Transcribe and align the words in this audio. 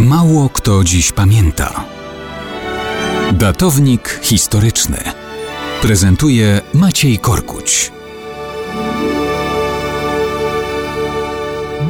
Mało 0.00 0.48
kto 0.48 0.84
dziś 0.84 1.12
pamięta. 1.12 1.84
Datownik 3.32 4.20
historyczny 4.22 4.98
prezentuje 5.82 6.60
Maciej 6.74 7.18
Korkuć. 7.18 7.92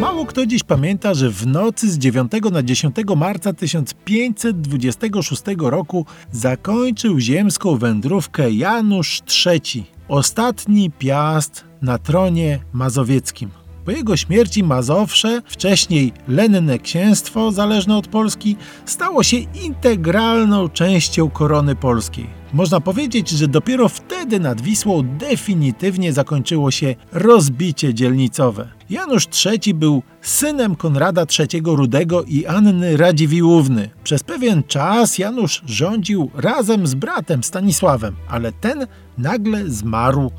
Mało 0.00 0.26
kto 0.26 0.46
dziś 0.46 0.62
pamięta, 0.62 1.14
że 1.14 1.30
w 1.30 1.46
nocy 1.46 1.90
z 1.90 1.98
9 1.98 2.32
na 2.52 2.62
10 2.62 2.96
marca 3.16 3.52
1526 3.52 5.42
roku 5.58 6.06
zakończył 6.32 7.20
ziemską 7.20 7.76
wędrówkę 7.76 8.50
Janusz 8.50 9.22
III, 9.46 9.86
ostatni 10.08 10.90
piast 10.90 11.64
na 11.82 11.98
tronie 11.98 12.58
mazowieckim. 12.72 13.63
Po 13.84 13.90
jego 13.90 14.16
śmierci 14.16 14.62
Mazowsze, 14.62 15.42
wcześniej 15.46 16.12
lenne 16.28 16.78
księstwo 16.78 17.52
zależne 17.52 17.96
od 17.96 18.08
Polski, 18.08 18.56
stało 18.86 19.22
się 19.22 19.36
integralną 19.36 20.68
częścią 20.68 21.30
korony 21.30 21.76
polskiej. 21.76 22.26
Można 22.52 22.80
powiedzieć, 22.80 23.30
że 23.30 23.48
dopiero 23.48 23.88
wtedy 23.88 24.40
nad 24.40 24.60
Wisłą 24.60 25.02
definitywnie 25.02 26.12
zakończyło 26.12 26.70
się 26.70 26.94
rozbicie 27.12 27.94
dzielnicowe. 27.94 28.68
Janusz 28.90 29.28
III 29.46 29.74
był 29.74 30.02
synem 30.22 30.76
Konrada 30.76 31.26
III 31.38 31.62
Rudego 31.64 32.22
i 32.22 32.46
Anny 32.46 32.96
Radziwiłłówny. 32.96 33.90
Przez 34.04 34.22
pewien 34.22 34.62
czas 34.62 35.18
Janusz 35.18 35.62
rządził 35.66 36.30
razem 36.34 36.86
z 36.86 36.94
bratem 36.94 37.42
Stanisławem, 37.42 38.16
ale 38.28 38.52
ten 38.52 38.86
nagle 39.18 39.70
zmarł 39.70 40.30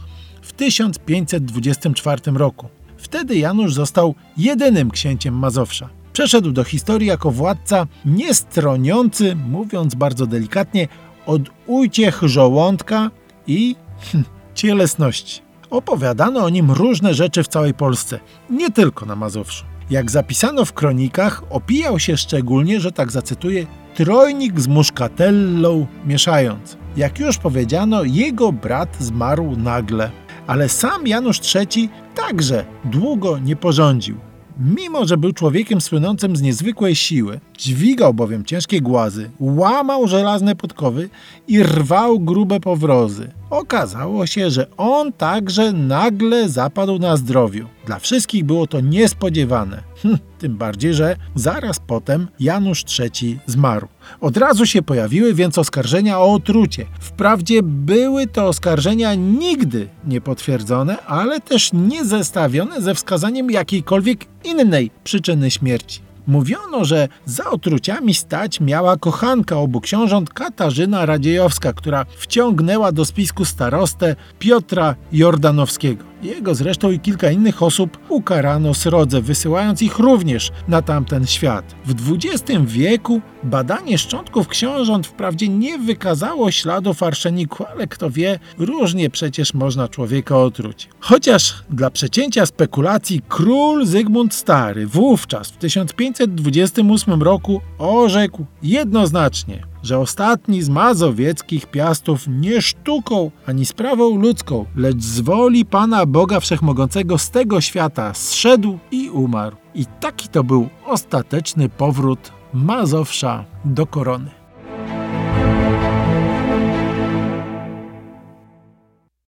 w 0.42 0.54
1524 0.54 2.22
roku. 2.34 2.70
Wtedy 3.06 3.38
Janusz 3.38 3.74
został 3.74 4.16
jedynym 4.38 4.92
księciem 4.92 5.34
Mazowsza. 5.34 5.90
Przeszedł 6.14 6.52
do 6.52 6.64
historii 6.64 7.08
jako 7.08 7.32
władca 7.32 7.88
niestroniący, 8.06 9.36
mówiąc 9.50 9.96
bardzo 9.96 10.28
delikatnie, 10.28 10.88
od 11.26 11.42
uciech 11.68 12.22
żołądka 12.24 13.12
i 13.48 13.76
hm, 14.12 14.24
cielesności. 14.56 15.42
Opowiadano 15.70 16.40
o 16.40 16.50
nim 16.50 16.72
różne 16.72 17.14
rzeczy 17.14 17.44
w 17.44 17.48
całej 17.48 17.74
Polsce, 17.74 18.20
nie 18.50 18.72
tylko 18.72 19.06
na 19.06 19.16
Mazowszu. 19.16 19.66
Jak 19.90 20.12
zapisano 20.12 20.66
w 20.66 20.74
kronikach, 20.74 21.44
opijał 21.50 22.00
się 22.00 22.18
szczególnie, 22.18 22.80
że 22.80 22.92
tak 22.92 23.12
zacytuję, 23.12 23.66
trojnik 23.96 24.60
z 24.60 24.68
muszkatellą 24.68 25.88
mieszając. 26.06 26.78
Jak 26.98 27.20
już 27.20 27.38
powiedziano, 27.38 28.04
jego 28.04 28.52
brat 28.52 28.98
zmarł 29.00 29.56
nagle 29.58 30.12
ale 30.48 30.70
sam 30.70 31.08
Janusz 31.08 31.56
III 31.56 31.90
także 32.16 32.66
długo 32.86 33.40
nie 33.40 33.56
porządził. 33.56 34.18
Mimo, 34.60 35.06
że 35.06 35.18
był 35.18 35.34
człowiekiem 35.34 35.82
słynącym 35.82 36.36
z 36.36 36.42
niezwykłej 36.42 36.96
siły, 36.96 37.40
dźwigał 37.58 38.14
bowiem 38.14 38.46
ciężkie 38.46 38.82
głazy, 38.82 39.32
łamał 39.40 40.08
żelazne 40.08 40.56
podkowy 40.56 41.10
i 41.48 41.64
rwał 41.64 42.20
grube 42.20 42.60
powrozy. 42.60 43.32
Okazało 43.50 44.28
się, 44.28 44.50
że 44.50 44.68
on 44.78 45.14
także 45.14 45.72
nagle 45.72 46.50
zapadł 46.50 47.00
na 47.00 47.18
zdrowiu. 47.18 47.68
Dla 47.86 48.00
wszystkich 48.00 48.44
było 48.44 48.68
to 48.68 48.80
niespodziewane. 48.80 49.84
Hm, 50.04 50.18
tym 50.40 50.58
bardziej, 50.58 50.94
że 50.94 51.16
zaraz 51.36 51.80
potem 51.80 52.28
Janusz 52.40 52.84
III 53.00 53.40
zmarł. 53.46 53.88
Od 54.22 54.38
razu 54.38 54.66
się 54.66 54.82
pojawiły 54.82 55.34
więc 55.34 55.58
oskarżenia 55.58 56.20
o 56.20 56.34
otrucie. 56.34 56.86
Wprawdzie 57.00 57.64
były 57.64 58.28
to 58.28 58.48
oskarżenia 58.48 59.16
nigdy 59.16 59.88
nie 60.08 60.22
potwierdzone, 60.22 60.98
ale 61.06 61.42
też 61.42 61.74
nie 61.74 62.06
zestawione 62.06 62.82
ze 62.82 62.96
wskazaniem 62.96 63.52
jakiejkolwiek 63.52 64.26
innej 64.44 64.92
przyczyny 65.04 65.52
śmierci. 65.52 66.00
Mówiono, 66.28 66.86
że 66.86 67.08
za 67.26 67.50
otruciami 67.50 68.14
stać 68.14 68.60
miała 68.60 68.98
kochanka 68.98 69.58
obu 69.58 69.82
książąt 69.82 70.34
Katarzyna 70.34 71.06
Radziejowska, 71.06 71.74
która 71.74 72.06
wciągnęła 72.18 72.92
do 72.92 73.06
spisku 73.06 73.46
starostę 73.46 74.16
Piotra 74.40 74.96
Jordanowskiego. 75.12 76.15
Jego 76.24 76.56
zresztą 76.56 76.92
i 76.92 77.00
kilka 77.00 77.32
innych 77.32 77.64
osób 77.64 77.98
ukarano 78.10 78.74
srodze, 78.74 79.22
wysyłając 79.22 79.82
ich 79.82 80.00
również 80.00 80.52
na 80.68 80.82
tamten 80.82 81.28
świat. 81.28 81.76
W 81.86 82.14
XX 82.14 82.62
wieku 82.66 83.22
badanie 83.44 83.98
szczątków 83.98 84.48
książąt 84.48 85.08
wprawdzie 85.08 85.50
nie 85.50 85.78
wykazało 85.78 86.52
śladów 86.52 87.04
arszeniku, 87.04 87.66
ale 87.66 87.88
kto 87.88 88.10
wie, 88.10 88.40
różnie 88.58 89.10
przecież 89.10 89.54
można 89.54 89.88
człowieka 89.88 90.38
otruć. 90.38 90.90
Chociaż 91.00 91.64
dla 91.70 91.90
przecięcia 91.90 92.46
spekulacji 92.46 93.22
król 93.30 93.86
Zygmunt 93.86 94.34
Stary 94.34 94.88
wówczas 94.88 95.50
w 95.50 95.58
1528 95.58 97.24
roku 97.24 97.62
orzekł 97.78 98.46
jednoznacznie– 98.64 99.66
że 99.86 100.00
ostatni 100.00 100.64
z 100.64 100.70
mazowieckich 100.70 101.66
piastów 101.66 102.28
nie 102.28 102.62
sztuką 102.62 103.32
ani 103.46 103.66
sprawą 103.66 104.18
ludzką, 104.18 104.66
lecz 104.76 105.02
z 105.02 105.20
woli 105.20 105.66
Pana 105.66 106.06
Boga 106.06 106.40
Wszechmogącego 106.40 107.18
z 107.18 107.30
tego 107.30 107.62
świata 107.62 108.14
zszedł 108.14 108.80
i 108.92 109.10
umarł. 109.10 109.56
I 109.76 109.86
taki 110.00 110.28
to 110.28 110.44
był 110.44 110.70
ostateczny 110.86 111.70
powrót 111.70 112.32
Mazowsza 112.54 113.46
do 113.66 113.86
korony. 113.86 114.45